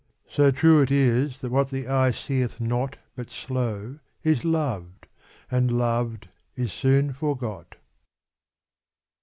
So 0.31 0.49
true 0.49 0.81
it 0.81 0.89
is 0.89 1.41
that 1.41 1.51
what 1.51 1.69
the 1.69 1.87
eye 1.87 2.09
seeth 2.09 2.59
not 2.59 2.97
But 3.15 3.29
slow 3.29 3.99
is 4.23 4.43
loved 4.43 5.05
and 5.51 5.69
loved 5.69 6.27
is 6.55 6.73
soon 6.73 7.13
forgot. 7.13 7.75